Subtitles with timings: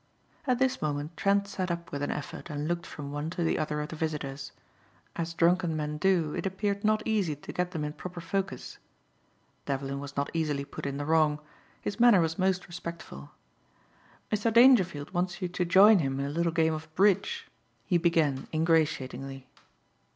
[0.47, 3.59] At this moment Trent sat up with an effort and looked from one to the
[3.59, 4.51] other of the visitors.
[5.15, 8.79] As drunken men do, it appeared not easy to get them in proper focus.
[9.67, 11.37] Devlin was not easily put in the wrong.
[11.83, 13.29] His manner was most respectful.
[14.31, 14.51] "Mr.
[14.51, 17.45] Dangerfield wants you to join him in a little game of bridge,"
[17.85, 19.45] he began ingratiatingly.